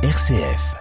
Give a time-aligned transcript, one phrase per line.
[0.00, 0.76] RCF.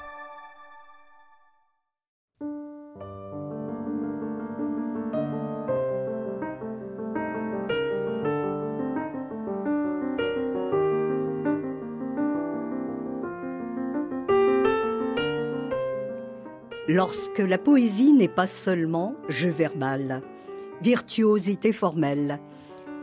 [16.87, 20.21] Lorsque la poésie n'est pas seulement jeu verbal,
[20.83, 22.39] virtuosité formelle,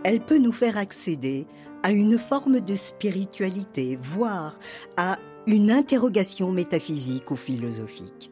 [0.04, 1.48] elle peut nous faire accéder
[1.82, 4.60] à une forme de spiritualité, voire
[4.96, 8.30] à une interrogation métaphysique ou philosophique.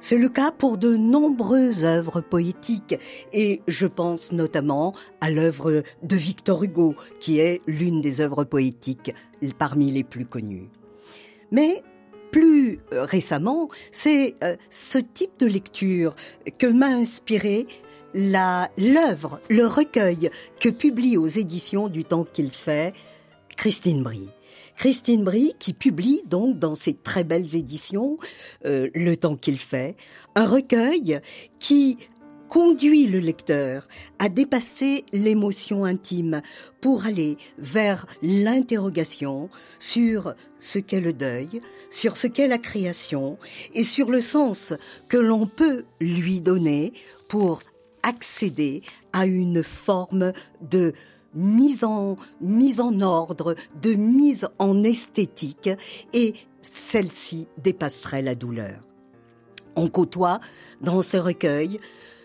[0.00, 2.98] C'est le cas pour de nombreuses œuvres poétiques
[3.32, 9.14] et je pense notamment à l'œuvre de Victor Hugo qui est l'une des œuvres poétiques
[9.58, 10.68] parmi les plus connues.
[11.52, 11.84] Mais
[12.32, 16.16] plus euh, récemment, c'est euh, ce type de lecture
[16.58, 17.66] que m'a inspiré
[18.14, 22.92] l'œuvre, le recueil que publie aux éditions du temps qu'il fait
[23.56, 24.30] Christine Brie.
[24.76, 28.18] Christine Brie qui publie donc dans ses très belles éditions
[28.64, 29.96] euh, Le temps qu'il fait,
[30.34, 31.20] un recueil
[31.58, 31.98] qui
[32.52, 36.42] conduit le lecteur à dépasser l'émotion intime
[36.82, 39.48] pour aller vers l'interrogation
[39.78, 43.38] sur ce qu'est le deuil, sur ce qu'est la création
[43.72, 44.74] et sur le sens
[45.08, 46.92] que l'on peut lui donner
[47.26, 47.62] pour
[48.02, 48.82] accéder
[49.14, 50.92] à une forme de
[51.34, 55.70] mise en, mise en ordre, de mise en esthétique,
[56.12, 58.80] et celle-ci dépasserait la douleur.
[59.76, 60.40] On côtoie
[60.80, 61.80] dans ce recueil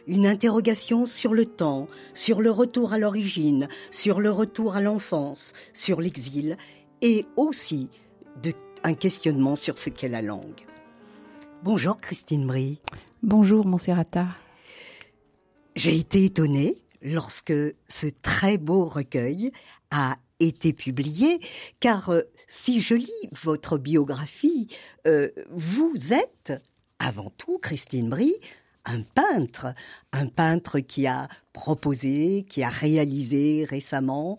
[0.06, 5.54] une interrogation sur le temps, sur le retour à l'origine, sur le retour à l'enfance,
[5.74, 6.58] sur l'exil,
[7.02, 7.90] et aussi
[8.42, 10.66] de, un questionnement sur ce qu'est la langue.
[11.64, 12.80] Bonjour Christine Brie.
[13.22, 14.28] Bonjour Monserrata.
[15.76, 17.54] J'ai été étonnée lorsque
[17.88, 19.52] ce très beau recueil
[19.92, 21.40] a été publié,
[21.80, 24.68] car euh, si je lis votre biographie,
[25.08, 26.54] euh, vous êtes
[27.00, 28.36] avant tout, Christine Brie,
[28.86, 29.74] un peintre,
[30.14, 34.38] un peintre qui a proposé, qui a réalisé récemment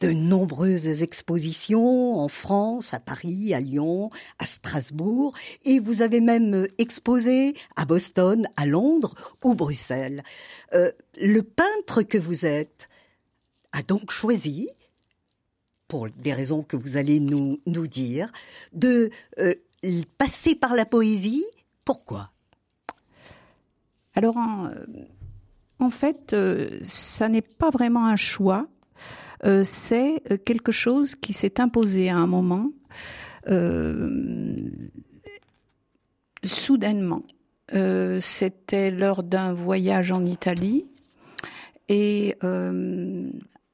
[0.00, 5.34] de nombreuses expositions en France, à Paris, à Lyon, à Strasbourg,
[5.64, 10.22] et vous avez même exposé à Boston, à Londres ou Bruxelles.
[10.72, 10.90] Euh,
[11.20, 12.88] le peintre que vous êtes
[13.72, 14.68] a donc choisi,
[15.88, 18.30] pour des raisons que vous allez nous, nous dire,
[18.72, 19.54] de euh,
[20.18, 21.44] passer par la poésie.
[21.84, 22.30] Pourquoi?
[24.14, 24.36] Alors,
[25.78, 28.68] en, fait, euh, ça n'est pas vraiment un choix
[29.44, 32.70] euh, c'est euh, quelque chose qui s'est imposé à un moment,
[33.48, 34.56] euh,
[36.44, 37.22] soudainement.
[38.20, 40.86] C'était lors d'un voyage en Italie
[41.88, 42.36] et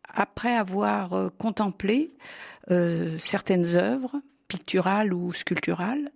[0.04, 2.12] après avoir contemplé
[3.18, 4.14] certaines œuvres
[4.48, 6.08] picturales ou sculpturales,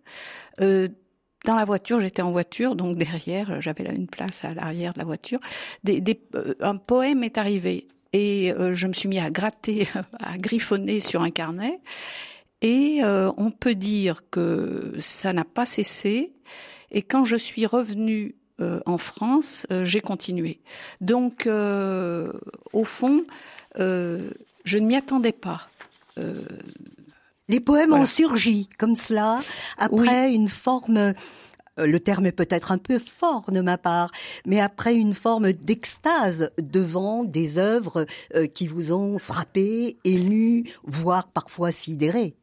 [0.59, 5.00] dans la voiture, j'étais en voiture, donc derrière, j'avais là une place à l'arrière de
[5.00, 5.41] la voiture.
[6.60, 9.88] un poème est arrivé et euh, je me suis mis à gratter,
[10.20, 11.80] à griffonner sur un carnet.
[12.62, 16.32] Et euh, on peut dire que ça n'a pas cessé.
[16.92, 20.60] Et quand je suis revenue euh, en France, j'ai continué.
[21.00, 23.24] Donc, au fond,
[23.76, 25.69] je ne m'y attendais pas.
[27.48, 29.41] Les poèmes ont surgi comme cela
[29.76, 31.12] après une forme
[31.76, 34.10] le terme est peut-être un peu fort de ma part,
[34.46, 41.28] mais après une forme d'extase devant des œuvres euh, qui vous ont frappé, ému, voire
[41.28, 42.34] parfois sidéré.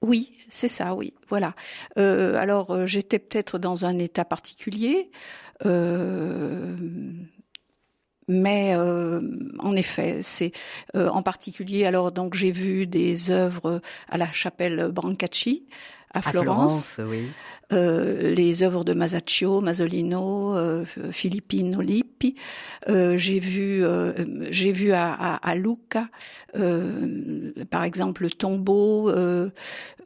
[0.00, 1.54] Oui, c'est ça, oui, voilà.
[1.98, 5.10] Euh, alors j'étais peut-être dans un état particulier,
[8.28, 10.52] mais en effet, c'est
[10.94, 11.86] en particulier.
[11.86, 15.66] Alors donc j'ai vu des œuvres à la chapelle Brancacci
[16.14, 17.30] à Florence, à Florence oui.
[17.72, 22.34] Euh, les œuvres de Masaccio, Masolino, euh, Filippino Lippi.
[22.90, 24.12] Euh, j'ai vu, euh,
[24.50, 26.08] j'ai vu à, à, à Lucca,
[26.56, 29.10] euh, par exemple, le tombeau,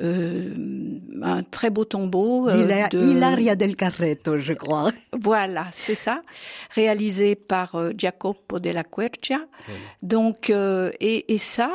[0.01, 2.49] un très beau tombeau.
[2.49, 3.11] de...
[3.11, 4.93] Ilaria del Carretto, je crois.
[5.13, 6.23] Voilà, c'est ça,
[6.71, 9.41] réalisé par Jacopo della Quercia.
[10.03, 11.73] Donc, et, et, ça,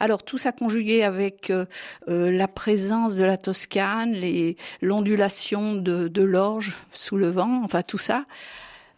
[0.00, 1.52] alors tout ça conjugué avec
[2.06, 4.56] la présence de la Toscane, les
[4.86, 8.24] l'ondulation de, de l'orge sous le vent, enfin tout ça.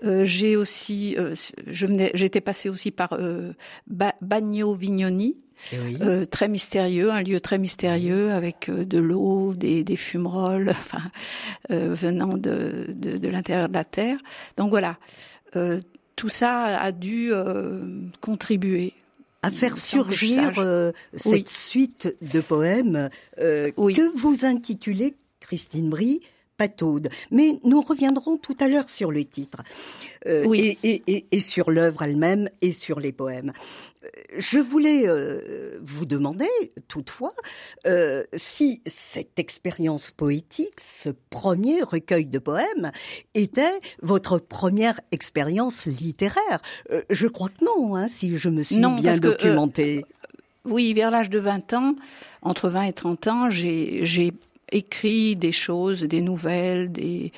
[0.05, 1.35] Euh, j'ai aussi, euh,
[1.67, 3.53] j'étais passé aussi par euh,
[3.89, 5.37] Bagno Vignoni,
[5.73, 10.69] eh euh, très mystérieux, un lieu très mystérieux avec euh, de l'eau, des, des fumerolles,
[10.79, 11.11] enfin,
[11.69, 14.19] venant de, de, de l'intérieur de la terre.
[14.57, 14.99] Donc voilà,
[16.15, 17.33] tout ça a dû
[18.21, 18.93] contribuer.
[19.43, 20.53] À faire surgir
[21.15, 26.21] cette suite de poèmes que vous intitulez Christine Brie
[26.59, 27.09] pataude.
[27.31, 29.63] Mais nous reviendrons tout à l'heure sur le titre,
[30.27, 33.53] euh, et, sur l'œuvre elle-même et sur les poèmes.
[34.05, 36.49] Euh, je voulais euh, vous demander,
[36.89, 37.33] toutefois,
[38.35, 42.91] si cette expérience poétique, ce premier recueil de poèmes,
[43.35, 46.61] était votre première expérience littéraire.
[47.09, 50.05] je crois que non, hein, si je me suis bien documentée.
[50.65, 51.95] oui, vers l'âge de 20 ans,
[52.43, 54.33] entre 20 et 30 ans, j'ai
[54.73, 57.33] écrit des choses, des nouvelles, des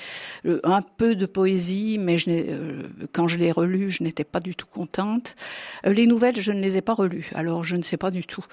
[0.47, 2.83] euh, un peu de poésie, mais je euh,
[3.13, 5.37] quand je l'ai relu, je n'étais pas du tout contente.
[5.87, 8.25] Euh, les nouvelles, je ne les ai pas relues, alors je ne sais pas du
[8.25, 8.45] tout.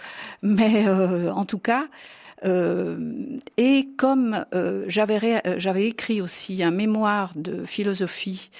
[0.41, 1.87] Mais en tout cas,
[2.45, 4.45] et comme
[4.87, 8.51] j'avais j'avais écrit aussi un mémoire de philosophie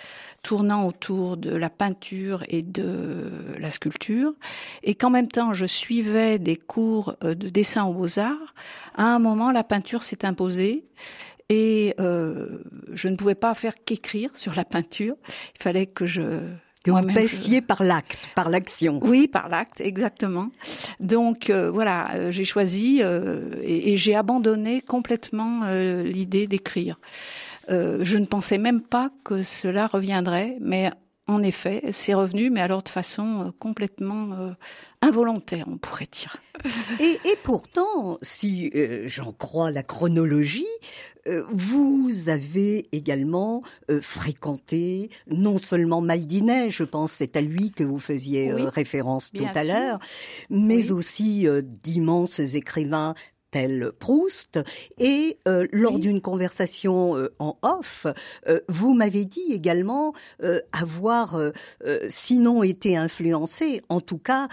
[0.47, 3.29] tournant autour de la peinture et de
[3.59, 4.31] la sculpture,
[4.81, 8.53] et qu'en même temps je suivais des cours euh, de dessin aux beaux-arts,
[8.95, 10.85] à un moment la peinture s'est imposée
[11.49, 12.59] et euh,
[12.93, 15.17] je ne pouvais pas faire qu'écrire sur la peinture.
[15.59, 16.39] Il fallait que je
[16.83, 19.01] que vous paissiez par l'acte, par l'action.
[19.03, 20.47] Oui, par l'acte, exactement.
[21.01, 25.65] Donc euh, voilà, j'ai choisi et, et j'ai abandonné complètement
[26.05, 26.97] l'idée d'écrire.
[27.69, 30.91] Euh, je ne pensais même pas que cela reviendrait, mais
[31.29, 34.51] en effet, c'est revenu, mais alors de façon euh, complètement euh,
[35.01, 36.37] involontaire, on pourrait dire.
[37.01, 38.71] Et, pourtant, si
[39.05, 40.65] j'en crois la chronologie,
[41.51, 43.61] vous avez également
[44.01, 49.63] fréquenté non seulement Maldinet, je pense c'est à lui que vous faisiez référence tout à
[49.65, 49.99] l'heure,
[50.49, 51.45] mais aussi
[51.83, 53.13] d'immenses écrivains
[53.51, 54.59] tel Proust.
[54.97, 58.07] Et euh, lors d'une conversation euh, en off,
[58.47, 60.13] euh, vous m'avez dit également
[60.71, 61.39] avoir,
[62.07, 64.47] sinon été influencé, en tout cas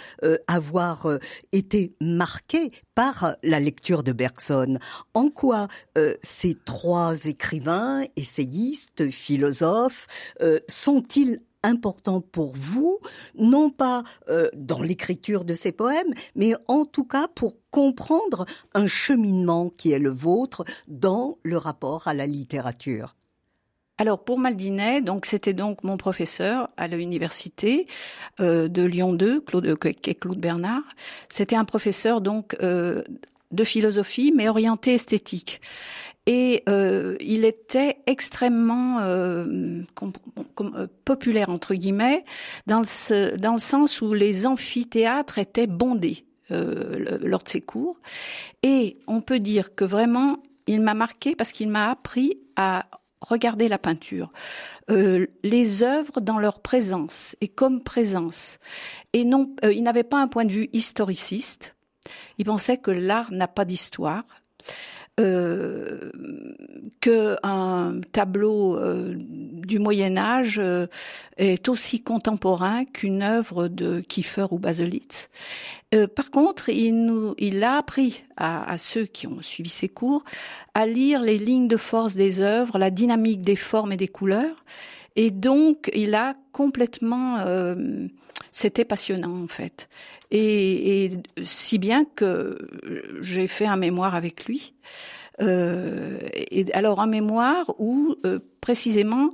[0.47, 1.09] avoir
[1.53, 4.79] été marqué par la lecture de Bergson.
[5.15, 5.69] En quoi
[6.23, 10.07] ces trois écrivains, essayistes, philosophes,
[10.69, 13.01] sont-ils important pour vous,
[13.37, 18.45] non pas euh, dans l'écriture de ces poèmes, mais en tout cas pour comprendre
[18.75, 23.17] un cheminement qui est le vôtre dans le rapport à la littérature.
[23.97, 27.87] Alors pour Maldinet, donc c'était donc mon professeur à l'université
[28.41, 30.83] euh, de Lyon 2, Claude, Claude Bernard.
[31.29, 33.03] C'était un professeur donc euh,
[33.53, 35.61] de philosophie, mais orienté esthétique
[36.27, 39.83] et euh, il était extrêmement euh,
[40.61, 42.25] euh, populaire entre guillemets
[42.67, 47.99] dans le, sens où les amphithéâtres étaient bondés lors de ses cours
[48.63, 52.87] et on peut dire que vraiment il m'a marqué parce qu'il m'a appris à
[53.21, 54.31] regarder la peinture,
[54.89, 58.59] les œuvres dans leur présence et comme présence.
[59.15, 61.75] Et non, il n'avait pas un point de vue historiciste.
[62.37, 64.25] Il pensait que l'art n'a pas d'histoire
[65.21, 66.11] euh,
[67.01, 70.87] que un tableau euh, du Moyen Âge euh,
[71.37, 75.29] est aussi contemporain qu'une œuvre de Kiefer ou Baselitz.
[75.95, 79.89] Euh, par contre, il, nous, il a appris à, à, ceux qui ont suivi ses
[79.89, 80.25] cours
[80.75, 84.65] à lire les lignes de force des œuvres, la dynamique des formes et des couleurs,
[85.17, 87.39] et donc il a complètement
[88.55, 89.89] c'était passionnant en fait.
[90.31, 91.11] Et, et,
[91.43, 92.59] si bien que
[93.21, 94.75] j'ai fait un mémoire avec lui.
[95.43, 99.31] Euh, et alors un mémoire où euh, précisément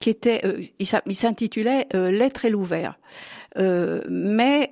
[0.00, 2.98] qui était, euh, il s'intitulait euh, L'être et l'ouvert.
[3.58, 4.70] Euh, mais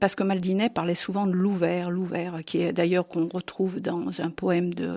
[0.00, 4.30] parce que Maldinet parlait souvent de l'ouvert, l'ouvert, qui est d'ailleurs qu'on retrouve dans un
[4.30, 4.88] poème de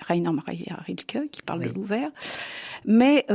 [0.00, 2.10] Rainer Maria Rilke qui parle de l'ouvert.
[2.84, 3.26] Mais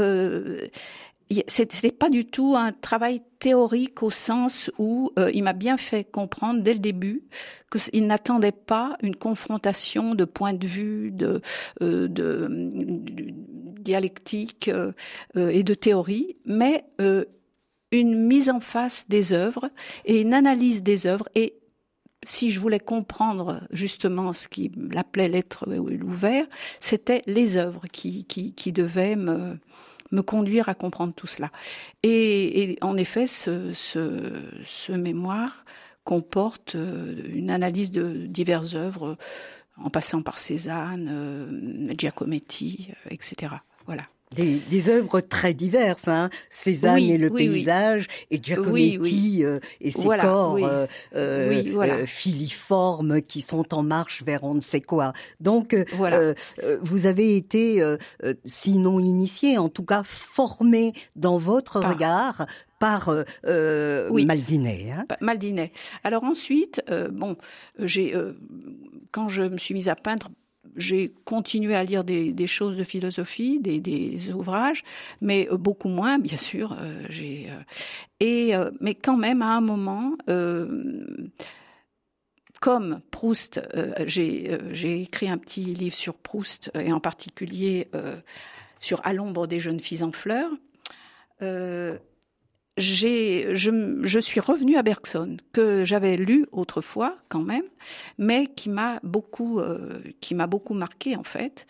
[1.48, 6.04] c'était pas du tout un travail théorique au sens où euh, il m'a bien fait
[6.04, 7.24] comprendre dès le début
[7.72, 11.42] qu'il n'attendait pas une confrontation de points de vue, de,
[11.82, 12.48] euh, de,
[13.82, 14.94] dialectique euh,
[15.36, 16.86] et de théorie, mais
[17.92, 19.70] une mise en face des œuvres
[20.06, 21.56] et une analyse des œuvres et
[22.25, 26.46] si je voulais comprendre justement ce qu'il appelait l'être ou l'ouvert,
[26.80, 29.58] c'était les œuvres qui, qui, qui devaient me,
[30.13, 31.51] me conduire à comprendre tout cela.
[32.03, 35.65] Et, en effet, ce, ce, mémoire
[36.03, 39.18] comporte euh, une analyse de diverses œuvres,
[39.77, 43.56] en passant par Cézanne, euh, Giacometti, euh, etc.
[43.86, 44.03] Voilà.
[44.36, 46.30] Des, des œuvres très diverses, hein.
[46.50, 53.74] Cézanne et le paysage, et Giacometti euh, et ses corps euh, euh, filiformes qui sont
[53.74, 55.13] en marche vers on ne sait quoi.
[55.40, 55.75] Donc,
[56.82, 57.84] vous avez été,
[58.46, 62.46] sinon initié, en tout cas formé dans votre regard
[62.80, 63.13] par
[63.46, 64.92] euh, Maldinet.
[64.92, 65.72] Hein Maldinet.
[66.04, 67.38] Alors ensuite, bon,
[67.80, 68.13] j'ai
[69.12, 70.30] quand je me suis mise à peindre,
[70.75, 74.84] j'ai continué à lire des, des, choses de philosophie, des, des, ouvrages,
[75.22, 76.77] mais beaucoup moins, bien sûr.
[77.10, 77.50] j'ai
[78.20, 80.15] et mais quand même à un moment
[82.63, 88.15] comme Proust, euh, euh, j'ai écrit un petit livre sur Proust et en particulier euh,
[88.80, 90.50] sur À l'ombre des jeunes filles en fleurs.
[92.77, 93.51] Je,
[94.03, 97.65] je, suis revenue à Bergson, que j'avais lu autrefois quand même,
[98.18, 99.62] mais qui m'a beaucoup,
[100.22, 101.68] qui m'a beaucoup marqué en fait,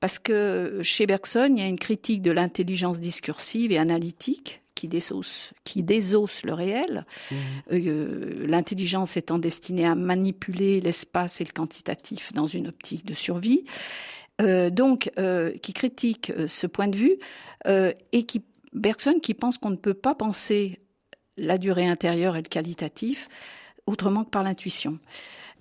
[0.00, 4.88] parce que chez Bergson, il y a une critique de l'intelligence discursive et analytique qui
[4.88, 7.34] désosse, qui désosse le réel, mmh.
[7.70, 13.64] euh, l'intelligence étant destinée à manipuler l'espace et le quantitatif dans une optique de survie.
[14.40, 17.16] Euh, donc, euh, qui critique ce point de vue
[17.64, 18.42] et qui
[18.72, 20.80] Bergson qui pense qu'on ne peut pas penser
[21.36, 23.28] la durée intérieure et le qualitatif
[23.86, 24.98] autrement que par l'intuition.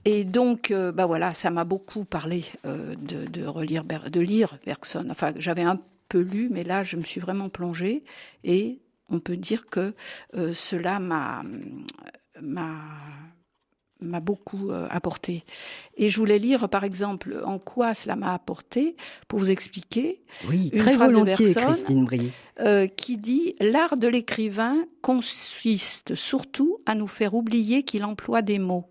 [0.06, 5.08] Et donc, bah voilà, ça m'a beaucoup parlé de, de, relire, de lire Bergson.
[5.12, 8.04] Enfin, j'avais un peu lu, mais là, je me suis vraiment plongée
[8.44, 8.80] et
[9.12, 9.94] on peut dire que
[10.36, 11.44] euh, cela m'a
[12.42, 12.82] m'a
[14.02, 15.44] beaucoup euh, apporté.
[15.98, 18.96] Et je voulais lire, par exemple, en quoi cela m'a apporté,
[19.28, 20.22] pour vous expliquer.
[20.48, 22.32] Oui, une très phrase volontiers, de Christine Brie.
[22.60, 28.60] Euh, qui dit L'art de l'écrivain consiste surtout à nous faire oublier qu'il emploie des
[28.60, 28.88] mots.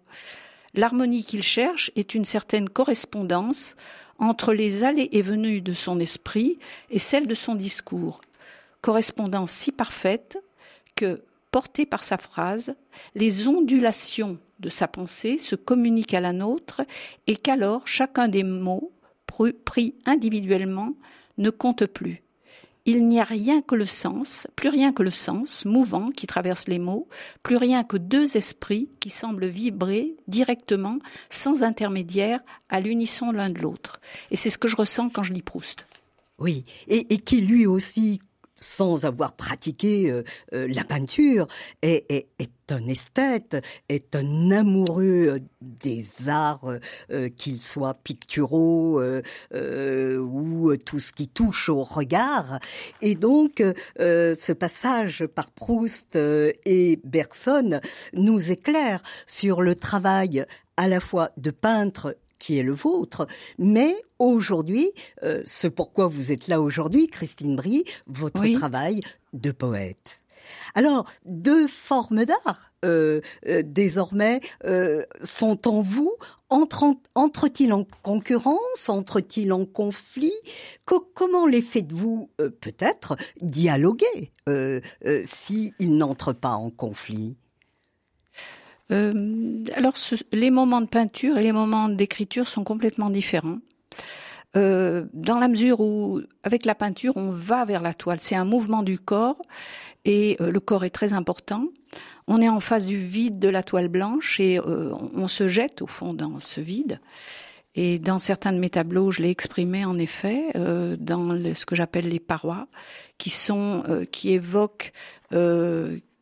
[0.74, 3.74] L'harmonie qu'il cherche est une certaine correspondance
[4.20, 6.58] entre les allées et venues de son esprit
[6.90, 8.20] et celle de son discours,
[8.82, 10.38] correspondance si parfaite
[10.94, 12.74] que, portée par sa phrase,
[13.14, 16.82] les ondulations de sa pensée se communiquent à la nôtre
[17.26, 18.92] et qu'alors chacun des mots,
[19.64, 20.94] pris individuellement,
[21.38, 22.22] ne compte plus.
[22.86, 26.66] Il n'y a rien que le sens, plus rien que le sens mouvant qui traverse
[26.66, 27.08] les mots,
[27.42, 30.98] plus rien que deux esprits qui semblent vibrer directement,
[31.28, 32.40] sans intermédiaire,
[32.70, 34.00] à l'unisson l'un de l'autre.
[34.30, 35.86] Et c'est ce que je ressens quand je lis Proust.
[36.38, 38.20] Oui, et, et qui lui aussi
[38.60, 41.46] sans avoir pratiqué euh, euh, la peinture,
[41.82, 43.56] est, est, est, un esthète,
[43.88, 46.76] est un amoureux des arts,
[47.10, 49.02] euh, qu'ils soient picturaux
[49.52, 52.60] ou tout ce qui touche au regard.
[53.02, 53.60] Et donc,
[53.98, 57.80] ce passage par Proust et Bergson
[58.12, 63.28] nous éclaire sur le travail à la fois de peintre qui est le vôtre,
[63.58, 64.90] mais aujourd'hui,
[65.22, 70.22] euh, ce pourquoi vous êtes là aujourd'hui, Christine Brie, votre travail de poète.
[70.74, 74.40] Alors, deux formes d'art euh, euh, désormais
[75.22, 76.12] sont en vous.
[76.48, 78.88] Entre-t-il en concurrence?
[78.88, 80.32] Entre-t-il en conflit?
[80.84, 82.30] Comment les faites-vous
[82.60, 84.32] peut-être dialoguer
[85.22, 87.36] s'ils n'entrent pas en conflit?
[88.90, 89.94] Euh, alors,
[90.32, 93.58] les moments de peinture et les moments d'écriture sont complètement différents.
[94.56, 98.18] Euh, dans la mesure où, avec la peinture, on va vers la toile.
[98.20, 99.40] C'est un mouvement du corps
[100.04, 101.66] et euh, le corps est très important.
[102.26, 105.88] On est en face du vide de la toile blanche et on se jette au
[105.88, 107.00] fond dans ce vide.
[107.74, 112.08] Et dans certains de mes tableaux, je l'ai exprimé en effet dans ce que j'appelle
[112.08, 112.68] les parois,
[113.18, 113.82] qui sont
[114.12, 114.92] qui évoquent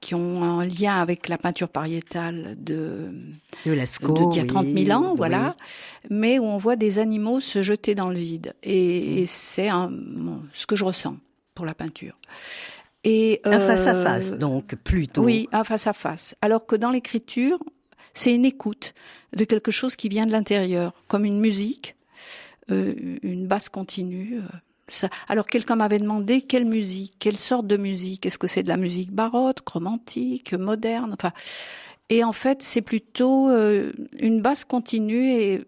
[0.00, 3.10] qui ont un lien avec la peinture pariétale de,
[3.66, 5.56] de Lascaux, d'il y a 30 000 ans, voilà,
[6.10, 8.54] mais où on voit des animaux se jeter dans le vide.
[8.62, 9.68] Et, c'est
[10.52, 11.16] ce que je ressens
[11.54, 12.16] pour la peinture.
[13.04, 15.22] Et, un face à face, donc, plutôt.
[15.22, 16.34] Oui, un face à face.
[16.42, 17.58] Alors que dans l'écriture,
[18.14, 18.94] c'est une écoute
[19.36, 21.96] de quelque chose qui vient de l'intérieur, comme une musique,
[22.70, 24.40] euh, une basse continue.
[25.28, 28.26] Alors quelqu'un m'avait demandé quelle musique, quelle sorte de musique.
[28.26, 31.14] Est-ce que c'est de la musique baroque, romantique, moderne?
[31.14, 31.32] Enfin,
[32.08, 35.64] et en fait, c'est plutôt euh, une basse continue et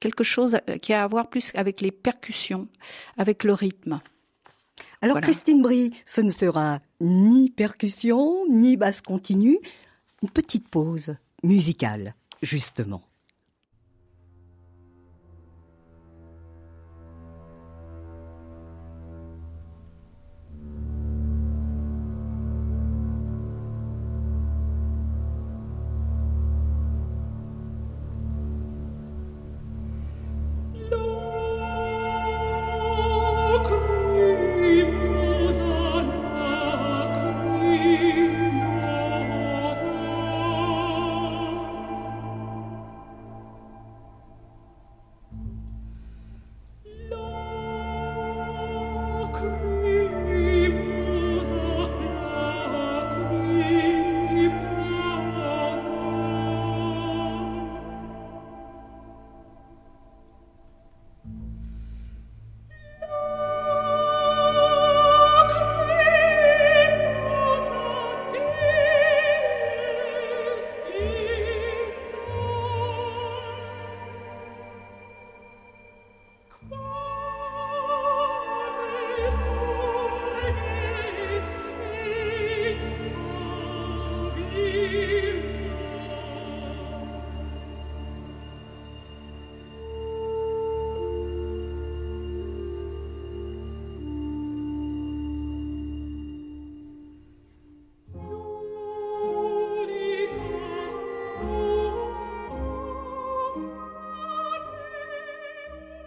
[0.00, 2.68] quelque chose qui a à voir plus avec les percussions,
[3.16, 4.00] avec le rythme.
[5.00, 9.58] Alors Christine Brie, ce ne sera ni percussion, ni basse continue,
[10.22, 13.02] une petite pause musicale, justement.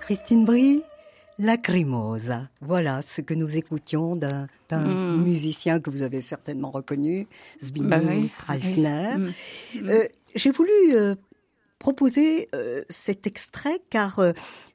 [0.08, 0.84] Christine Brie,
[1.38, 2.48] Lacrimosa.
[2.62, 5.22] Voilà ce que nous écoutions d'un hmm.
[5.22, 7.28] musicien que vous avez certainement reconnu,
[7.62, 8.00] Zbigniew bah
[8.38, 9.18] Preissner.
[9.18, 9.34] Hmm.
[9.90, 11.16] Euh, j'ai voulu euh,
[11.78, 14.22] proposer euh, cet extrait car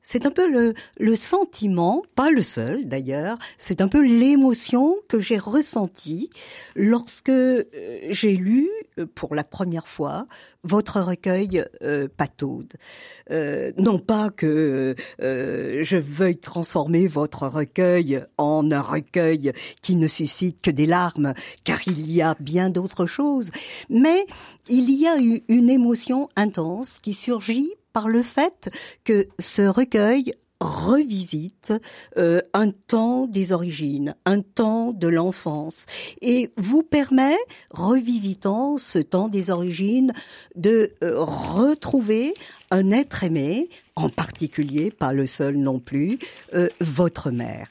[0.02, 5.20] c'est un peu le, le, sentiment, pas le seul d'ailleurs, c'est un peu l'émotion que
[5.20, 6.30] j'ai ressentie
[6.74, 7.64] lorsque euh,
[8.10, 8.68] j'ai lu
[8.98, 10.26] euh, pour la première fois
[10.64, 12.74] votre recueil euh, Pataude.
[13.30, 20.62] Euh, non pas que je veuille transformer votre recueil en un recueil qui ne suscite
[20.62, 23.50] que des larmes, car il y a bien d'autres choses,
[23.88, 24.26] mais
[24.68, 28.70] il y a eu une émotion intense qui surgit par le fait
[29.04, 31.74] que ce recueil revisite
[32.16, 35.86] euh, un temps des origines, un temps de l'enfance,
[36.20, 37.36] et vous permet,
[37.70, 40.12] revisitant ce temps des origines,
[40.54, 42.34] de euh, retrouver
[42.70, 46.18] un être aimé, en particulier, pas le seul non plus,
[46.54, 47.68] euh, votre mère.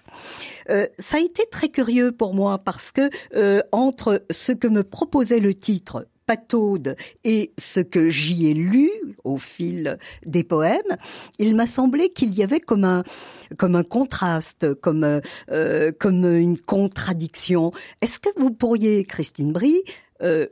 [0.97, 3.09] ça a été très curieux pour moi parce que
[3.71, 6.95] entre ce que me proposait le titre Pataude
[7.25, 8.89] et ce que j'y ai lu
[9.25, 10.95] au fil des poèmes,
[11.39, 13.03] il m'a semblé qu'il y avait comme un
[13.57, 15.19] comme un contraste, comme
[15.51, 17.71] euh, comme une contradiction.
[17.99, 19.83] Est-ce que vous pourriez, Christine Brie,
[20.21, 20.47] euh,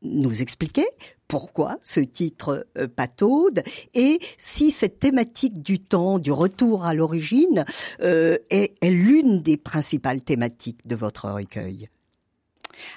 [0.00, 0.86] nous expliquer
[1.28, 7.66] pourquoi ce titre euh, Pataude et si cette thématique du temps, du retour à l'origine,
[8.00, 11.90] est, est l'une des principales thématiques de votre recueil?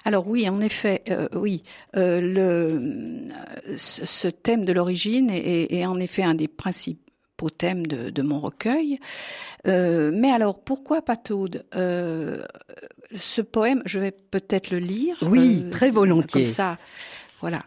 [0.06, 1.64] Alors oui, en effet, euh, oui,
[1.96, 3.28] euh, le,
[3.78, 9.00] ce thème de l'origine est, en effet un des principaux thèmes de, mon recueil.
[9.68, 15.18] Euh, mais alors, pourquoi Pataude Ce poème, je vais peut-être le lire.
[15.22, 16.44] Oui, très volontiers.
[16.44, 16.78] Comme ça,
[17.42, 17.64] voilà.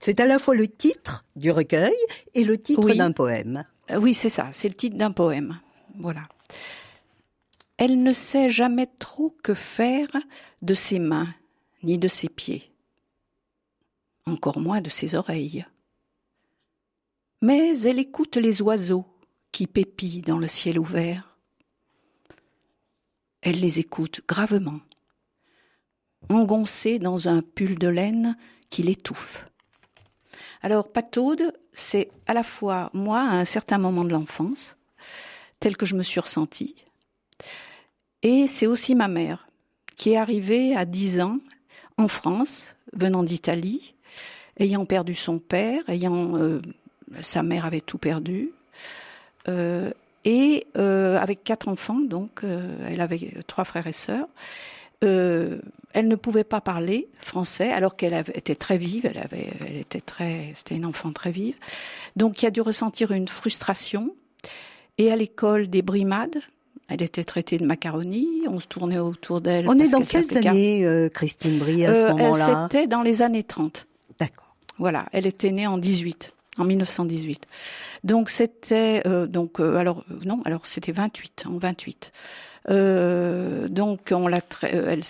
[0.00, 1.94] C'est à la fois le titre du recueil
[2.34, 3.64] et le titre d'un poème.
[3.96, 5.58] Oui, c'est ça, c'est le titre d'un poème.
[5.98, 6.22] Voilà.
[7.78, 10.08] Elle ne sait jamais trop que faire
[10.62, 11.32] de ses mains,
[11.84, 12.72] ni de ses pieds,
[14.26, 15.64] encore moins de ses oreilles.
[17.40, 19.06] Mais elle écoute les oiseaux
[19.52, 21.38] qui pépillent dans le ciel ouvert.
[23.42, 24.80] Elle les écoute gravement,
[26.28, 28.36] engoncée dans un pull de laine
[28.70, 29.46] qui l'étouffe.
[30.62, 34.76] Alors, Pataude, c'est à la fois moi à un certain moment de l'enfance,
[35.60, 36.74] tel que je me suis ressentie,
[38.22, 39.48] et c'est aussi ma mère,
[39.96, 41.38] qui est arrivée à 10 ans
[41.96, 43.94] en France, venant d'Italie,
[44.58, 46.60] ayant perdu son père, ayant euh,
[47.20, 48.50] sa mère avait tout perdu,
[49.48, 49.90] euh,
[50.24, 52.42] et euh, avec quatre enfants, donc
[52.86, 54.28] elle avait trois frères et sœurs.
[55.00, 55.60] elle
[55.94, 60.52] ne pouvait pas parler français alors qu'elle était très vive, elle avait, elle était très,
[60.54, 61.54] c'était une enfant très vive.
[62.16, 64.14] Donc il a dû ressentir une frustration.
[65.00, 66.40] Et à l'école des brimades,
[66.88, 69.68] elle était traitée de macaroni, on se tournait autour d'elle.
[69.68, 73.20] On est dans quelles années, euh, Christine Brie, à ce euh, moment-là C'était dans les
[73.20, 73.86] années 30.
[74.18, 74.56] D'accord.
[74.78, 77.46] Voilà, elle était née en 18, en 1918.
[78.04, 82.12] Donc c'était euh, donc alors non, alors c'était 28, en 28.
[83.68, 85.02] donc on l'a, elle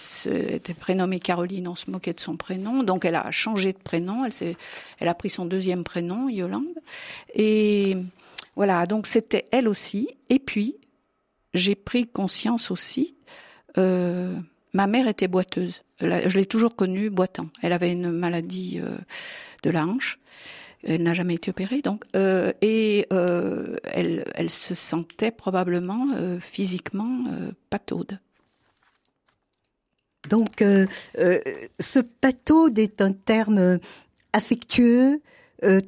[0.55, 4.25] était prénommée Caroline, on se moquait de son prénom, donc elle a changé de prénom,
[4.25, 4.57] elle s'est,
[4.99, 6.65] elle a pris son deuxième prénom, Yolande,
[7.35, 7.97] et
[8.57, 10.09] voilà, donc c'était elle aussi.
[10.31, 10.75] Et puis
[11.55, 13.17] j'ai pris conscience aussi.
[13.77, 14.35] Euh,
[14.73, 15.83] ma mère était boiteuse.
[16.01, 17.49] Je l'ai toujours connue boitant.
[17.63, 18.97] Elle avait une maladie euh,
[19.63, 20.19] de la hanche.
[20.85, 26.07] Elle n'a jamais été opérée, donc euh, et elle, elle se sentait probablement
[26.41, 27.25] physiquement
[27.69, 28.21] pataude.
[30.29, 33.81] Donc, ce pataude est un terme
[34.33, 35.21] affectueux,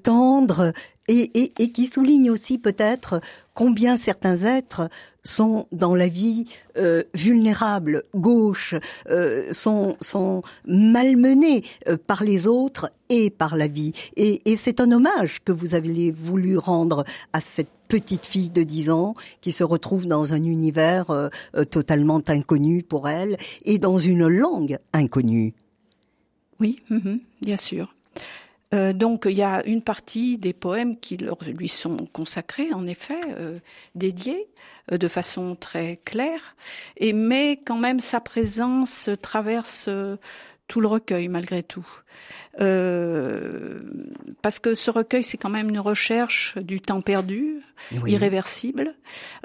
[0.03, 0.73] tendre
[1.11, 3.21] et, et, et, qui souligne aussi peut-être
[3.53, 4.89] combien certains êtres
[5.25, 6.45] sont dans la vie
[6.77, 8.77] euh, vulnérables, gauches,
[9.11, 13.93] euh, sont, sont malmenés euh, par les autres et par la vie.
[14.17, 18.63] Et, et c'est un hommage que vous avez voulu rendre à cette petite fille de
[18.63, 21.29] 10 ans qui se retrouve dans un univers euh,
[21.71, 25.55] totalement inconnu pour elle et dans une langue inconnue.
[26.61, 27.93] Oui, mm-hmm, bien sûr.
[28.73, 32.87] Euh, donc il y a une partie des poèmes qui leur, lui sont consacrés, en
[32.87, 33.59] effet, euh,
[33.95, 34.49] dédiés
[34.93, 36.55] euh, de façon très claire,
[36.97, 39.89] et mais quand même sa présence traverse
[40.69, 41.89] tout le recueil malgré tout.
[42.57, 42.69] parce
[44.61, 47.63] que ce recueil, c'est quand même une recherche du temps perdu,
[48.07, 48.95] irréversible,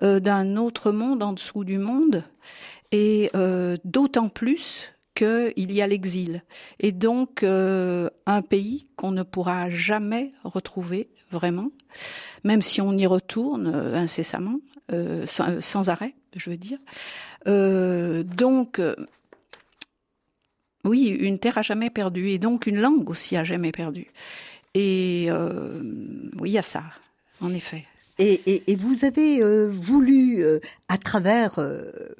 [0.01, 2.23] d'un autre monde en dessous du monde,
[2.91, 3.31] et
[3.83, 6.43] d'autant plus qu'il y a l'exil
[6.79, 11.71] et donc euh, un pays qu'on ne pourra jamais retrouver vraiment,
[12.43, 14.59] même si on y retourne incessamment,
[15.25, 16.77] sans, arrêt, je veux dire.
[17.45, 18.79] donc,
[20.83, 24.07] oui, une terre a jamais perdu, et donc une langue aussi a jamais perdu.
[24.75, 25.29] Et
[26.39, 26.83] oui, il y a ça,
[27.41, 27.85] en effet.
[28.19, 30.45] Et, vous avez voulu,
[30.87, 31.59] à travers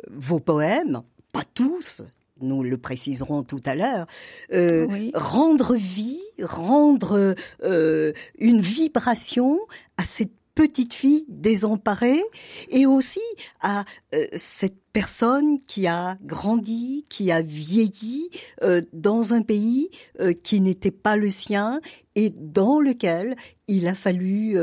[0.10, 2.02] vos poèmes, pas tous,
[2.42, 4.06] nous le préciserons tout à l'heure,
[4.52, 9.60] euh, rendre vie, rendre euh, une vibration
[9.98, 12.24] à cette petite fille désemparée
[12.70, 13.20] et aussi
[13.60, 18.30] à euh, cette personne qui a grandi, qui a vieilli
[18.64, 19.90] euh, dans un pays
[20.22, 21.82] euh, qui n'était pas le sien
[22.16, 23.36] et dans lequel
[23.68, 24.58] il a fallu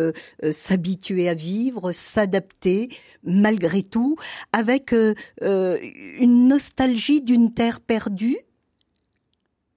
[0.51, 2.89] s'habituer à vivre, s'adapter
[3.25, 4.17] malgré tout,
[4.53, 4.95] avec
[5.43, 8.39] une nostalgie d'une terre perdue.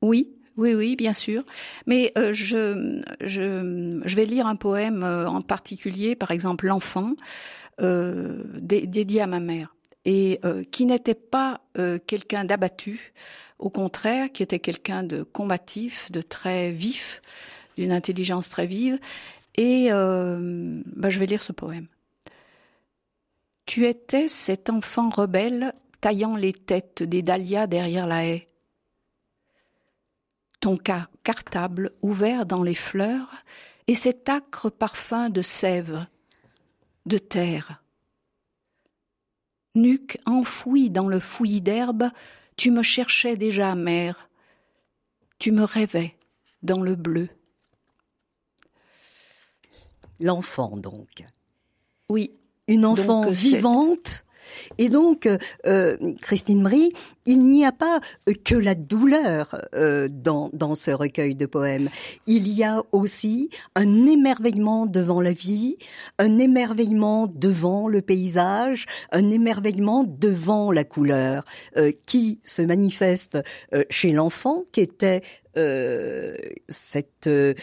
[0.02, 1.44] Oui, oui, oui, bien sûr.
[1.86, 7.14] Mais euh, je, je, je, vais lire un poème euh, en particulier, par exemple L'enfant,
[7.82, 11.62] euh, dédié à ma mère, et euh, qui n'était pas
[12.08, 13.14] quelqu'un d'abattu,
[13.60, 17.22] au contraire, qui était quelqu'un de combatif, de très vif,
[17.78, 18.98] d'une intelligence très vive.
[19.58, 21.88] Et bah, je vais lire ce poème.
[23.66, 28.48] Tu étais cet enfant rebelle taillant les têtes des dahlias derrière la haie
[30.66, 30.80] ton
[31.22, 33.30] cartable ouvert dans les fleurs
[33.86, 36.08] et cet acre parfum de sève,
[37.06, 37.84] de terre.
[39.76, 42.10] Nuque enfouie dans le fouillis d'herbe,
[42.58, 44.28] tu me cherchais déjà, mère.
[45.38, 46.18] Tu me rêvais
[46.64, 47.30] dans le bleu.
[50.20, 51.28] L'enfant, donc.
[52.10, 52.32] Oui.
[52.68, 54.25] Une enfant vivante
[54.78, 56.92] et donc, euh, euh, Christine Marie,
[57.26, 58.00] il n'y a pas
[58.44, 61.90] que la douleur euh, dans, dans ce recueil de poèmes.
[62.28, 65.78] Il y a aussi un émerveillement devant la vie,
[66.20, 71.44] un émerveillement devant le paysage, un émerveillement devant la couleur,
[72.06, 73.40] qui se manifeste
[73.90, 75.22] chez l'enfant qui était
[75.58, 76.36] euh,
[76.68, 77.54] cette euh,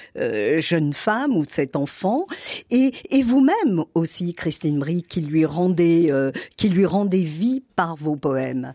[0.61, 2.26] jeune femme ou cet enfant
[2.70, 8.16] et, vous-même aussi Christine Brie qui lui rendait euh, qui lui rendait vie par vos
[8.16, 8.74] poèmes.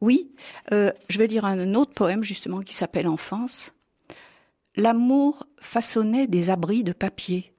[0.00, 0.32] Oui,
[0.70, 3.72] je vais lire un autre poème justement qui s'appelle Enfance.
[4.74, 7.52] L'amour façonnait des abris de papier.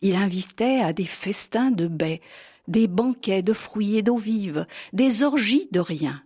[0.00, 2.22] Il invitait à des festins de baies,
[2.68, 6.22] des banquets de fruits et d'eau vive, des orgies de rien.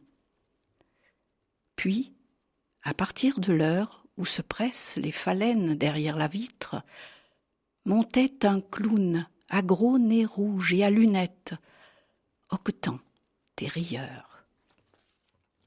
[1.75, 2.14] Puis,
[2.85, 6.83] à partir de l'heure où se pressent les phalènes derrière la vitre,
[7.85, 11.55] montait un clown à gros nez rouge et à lunettes,
[12.51, 13.01] octant
[13.57, 14.35] des rieurs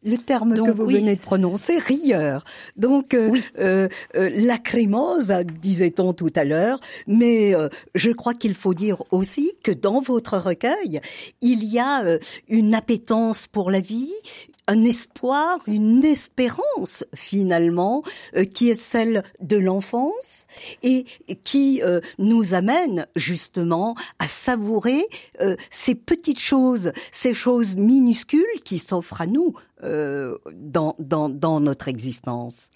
[0.03, 2.43] le terme que vous venez de prononcer, rieur.
[2.75, 7.53] Donc, euh, euh, euh, lacrymose, disait-on tout à l'heure, mais
[7.95, 11.01] je crois qu'il faut dire aussi que dans votre recueil,
[11.41, 14.13] il y a une appétence pour la vie,
[14.67, 18.03] un espoir, une espérance finalement,
[18.35, 20.47] euh, qui est celle de l'enfance
[20.83, 21.05] et
[21.43, 25.05] qui euh, nous amène justement à savourer
[25.41, 31.87] euh, ces petites choses, ces choses minuscules qui s'offrent à nous dans, dans, dans notre
[31.87, 32.71] existence.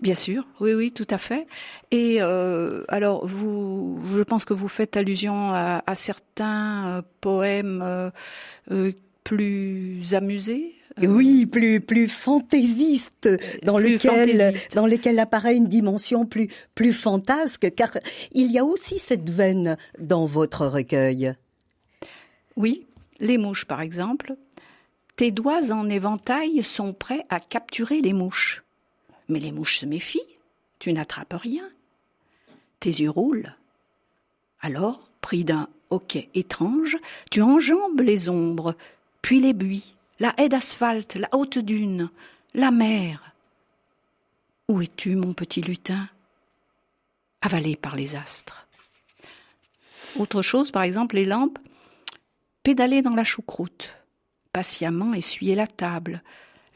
[0.00, 1.48] Bien sûr, oui, oui, tout à fait.
[1.90, 8.12] Et alors, vous, je pense que vous faites allusion à, à certains poèmes
[9.24, 13.28] plus amusé euh, oui, plus plus fantaisiste,
[13.62, 17.96] dans lequel dans lesquels apparaît une dimension plus plus fantasque, car
[18.32, 21.34] il y a aussi cette veine dans votre recueil.
[22.56, 22.84] Oui,
[23.20, 24.34] les mouches par exemple.
[25.16, 28.62] Tes doigts en éventail sont prêts à capturer les mouches.
[29.28, 30.20] Mais les mouches se méfient,
[30.78, 31.68] tu n'attrapes rien.
[32.80, 33.54] Tes yeux roulent.
[34.60, 36.96] Alors, pris d'un hoquet étrange,
[37.30, 38.74] tu enjambes les ombres,
[39.22, 42.10] puis les buis, la haie d'asphalte, la haute dune,
[42.54, 43.34] la mer.
[44.68, 46.08] Où es-tu, mon petit lutin?
[47.40, 48.66] Avalé par les astres.
[50.18, 51.58] Autre chose, par exemple, les lampes,
[52.62, 53.96] pédaler dans la choucroute,
[54.52, 56.22] patiemment essuyer la table,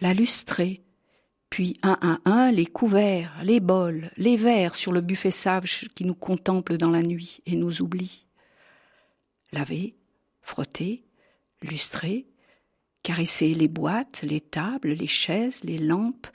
[0.00, 0.82] la lustrer,
[1.50, 6.04] puis un à un les couverts, les bols, les verres sur le buffet sage qui
[6.04, 8.24] nous contemple dans la nuit et nous oublie.
[9.52, 9.94] Laver,
[10.42, 11.04] frotter,
[11.62, 12.26] lustrer,
[13.06, 16.26] caresser les boîtes, les tables, les chaises, les lampes,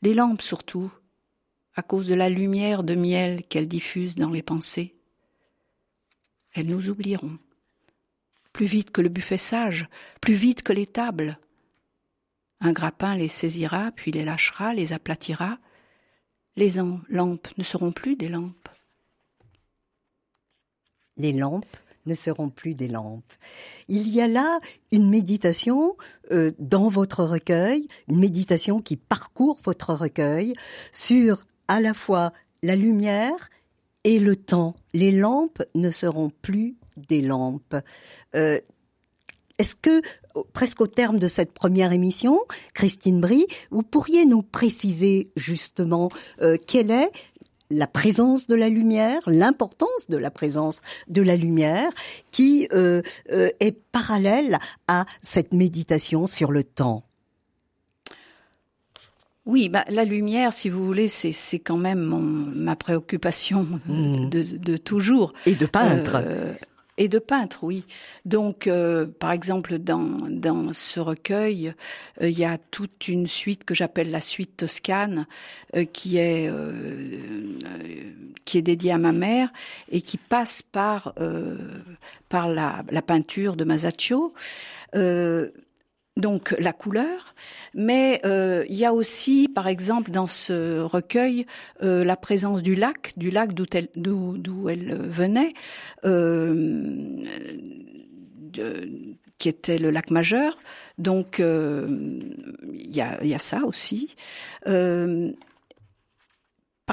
[0.00, 0.90] les lampes surtout,
[1.74, 4.96] à cause de la lumière de miel qu'elles diffusent dans les pensées.
[6.54, 7.38] Elles nous oublieront,
[8.54, 9.86] plus vite que le buffet sage,
[10.22, 11.38] plus vite que les tables.
[12.60, 15.58] Un grappin les saisira, puis les lâchera, les aplatira.
[16.56, 16.70] Les
[17.10, 18.70] lampes ne seront plus des lampes.
[21.16, 23.34] les lampes ne seront plus des lampes.
[23.88, 24.60] Il y a là
[24.92, 25.96] une méditation
[26.30, 30.54] euh, dans votre recueil, une méditation qui parcourt votre recueil
[30.92, 33.50] sur à la fois la lumière
[34.04, 34.74] et le temps.
[34.92, 37.76] Les lampes ne seront plus des lampes.
[38.34, 38.60] Euh,
[39.58, 40.00] est-ce que,
[40.52, 42.40] presque au terme de cette première émission,
[42.74, 46.08] Christine Brie, vous pourriez nous préciser justement
[46.42, 47.12] euh, quelle est
[47.74, 51.90] la présence de la lumière, l'importance de la présence de la lumière,
[52.30, 54.58] qui euh, euh, est parallèle
[54.88, 57.04] à cette méditation sur le temps.
[59.46, 64.30] Oui, bah, la lumière, si vous voulez, c'est quand même ma préoccupation mmh.
[64.30, 65.32] de, toujours.
[65.44, 66.22] Et de peintre.
[66.24, 66.54] Euh,
[66.96, 67.84] et de peintre, oui.
[68.24, 71.74] Donc, euh, par exemple, dans, dans ce recueil,
[72.22, 75.26] euh, il y a toute une suite que j'appelle la suite toscane,
[75.76, 76.50] euh, qui est
[78.44, 79.52] qui est dédiée à ma mère
[79.90, 81.14] et qui passe par
[82.28, 84.34] par la, la peinture de Masaccio
[86.16, 87.34] donc la couleur,
[87.74, 91.44] mais euh, il y a aussi, par exemple, dans ce recueil,
[91.82, 95.54] euh, la présence du lac, du lac d'où elle, d'où, elle venait,
[96.04, 97.24] euh,
[99.38, 100.56] qui était le lac majeur.
[100.98, 104.14] Donc il y a, y, a, ça aussi.
[104.64, 105.32] par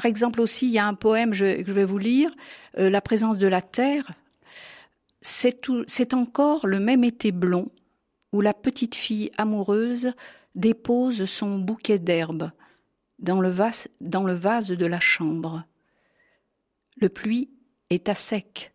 [0.04, 2.32] exemple aussi, il y a un poème que je vais vous lire,
[2.76, 4.10] La présence de la terre.
[5.24, 7.68] C'est, tout, c'est encore le même été blond
[8.32, 10.12] où la petite fille amoureuse
[10.54, 12.50] dépose son bouquet d'herbes
[13.18, 15.64] dans le vase, dans le vase de la chambre.
[16.96, 17.50] Le pluie
[17.90, 18.74] est à sec,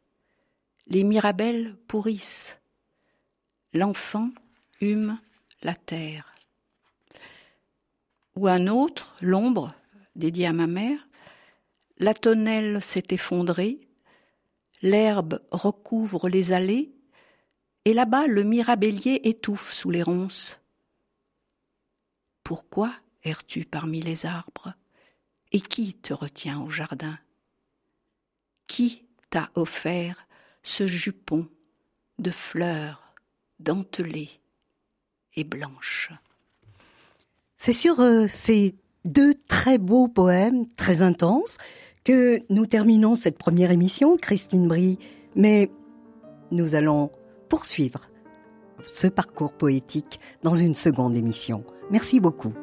[0.88, 2.60] les mirabelles pourrissent,
[3.74, 4.30] l'enfant
[4.80, 5.20] hume
[5.62, 6.36] la terre.
[8.36, 9.74] Ou un autre, l'ombre,
[10.16, 11.08] dédié à ma mère,
[11.98, 13.80] la tonnelle s'est effondrée,
[14.82, 16.94] l'herbe recouvre les allées,
[17.88, 20.60] et là-bas le mirabellier étouffe sous les ronces.
[22.44, 22.92] Pourquoi
[23.24, 24.74] erres-tu parmi les arbres?
[25.54, 27.18] Et qui te retient au jardin?
[28.68, 30.28] Qui t'a offert
[30.64, 31.48] ce jupon
[32.20, 33.16] de fleurs
[33.62, 34.32] dentelées
[35.38, 36.12] et blanches?
[37.56, 41.58] C'est sur euh, ces deux très beaux poèmes, très intenses,
[42.04, 45.00] que nous terminons cette première émission, Christine Brie.
[45.36, 45.72] Mais
[46.52, 47.12] nous allons
[47.50, 48.10] poursuivre
[48.86, 51.64] ce parcours poétique dans une seconde émission.
[51.90, 52.54] Merci beaucoup.